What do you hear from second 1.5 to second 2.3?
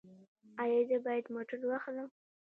واخلم؟